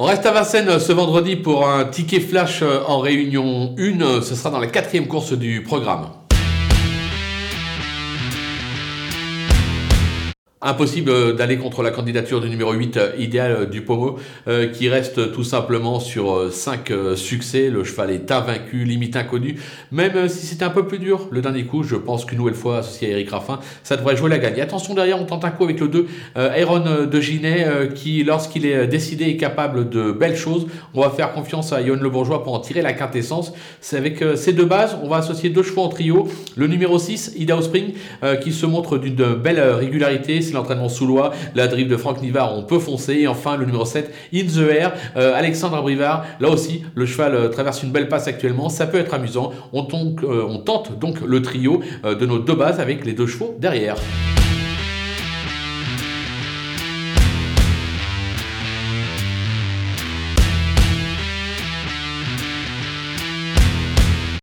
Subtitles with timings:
[0.00, 4.22] On reste à Vincennes ce vendredi pour un ticket flash en réunion 1.
[4.22, 6.10] Ce sera dans la quatrième course du programme.
[10.60, 14.18] Impossible d'aller contre la candidature du numéro 8 euh, idéal euh, du Pomo
[14.48, 17.70] euh, qui reste tout simplement sur 5 succès.
[17.70, 19.60] Le cheval est invaincu, limite inconnu.
[19.92, 22.78] Même si c'était un peu plus dur le dernier coup, je pense qu'une nouvelle fois
[22.78, 24.60] associé à Eric Raffin, ça devrait jouer la gagne.
[24.60, 28.88] Attention derrière, on tente un coup avec le 2 Aaron de Ginet qui lorsqu'il est
[28.88, 30.66] décidé est capable de belles choses.
[30.92, 33.52] On va faire confiance à Yohan Le Bourgeois pour en tirer la quintessence.
[33.80, 36.26] C'est avec ces deux bases, on va associer deux chevaux en trio.
[36.56, 37.92] Le numéro 6, Idaho Spring,
[38.42, 42.78] qui se montre d'une belle régularité l'entraînement soulois, la drive de Franck Nivard, on peut
[42.78, 43.14] foncer.
[43.14, 46.24] Et enfin, le numéro 7, In the Air, euh, Alexandre Brivard.
[46.40, 48.68] Là aussi, le cheval euh, traverse une belle passe actuellement.
[48.68, 49.52] Ça peut être amusant.
[49.72, 53.56] On, euh, on tente donc le trio de nos deux bases avec les deux chevaux
[53.58, 53.96] derrière.